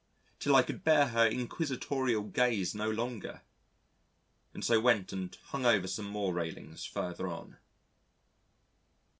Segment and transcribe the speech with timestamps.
[0.39, 3.43] till I could bear her inquisitorial gaze no longer,
[4.51, 7.57] and so went and hung over some more railings further on.